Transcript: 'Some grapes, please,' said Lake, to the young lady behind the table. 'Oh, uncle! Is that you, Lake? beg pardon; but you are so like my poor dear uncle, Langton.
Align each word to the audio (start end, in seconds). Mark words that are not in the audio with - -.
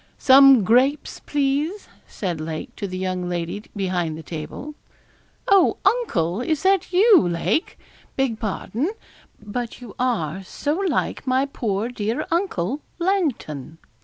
'Some 0.17 0.63
grapes, 0.63 1.21
please,' 1.27 1.87
said 2.07 2.41
Lake, 2.41 2.75
to 2.75 2.87
the 2.87 2.97
young 2.97 3.29
lady 3.29 3.63
behind 3.75 4.17
the 4.17 4.23
table. 4.23 4.73
'Oh, 5.47 5.77
uncle! 5.85 6.41
Is 6.41 6.63
that 6.63 6.91
you, 6.91 7.19
Lake? 7.27 7.77
beg 8.15 8.39
pardon; 8.39 8.89
but 9.39 9.79
you 9.79 9.93
are 9.99 10.41
so 10.43 10.73
like 10.73 11.27
my 11.27 11.45
poor 11.45 11.87
dear 11.89 12.25
uncle, 12.31 12.81
Langton. 12.97 13.77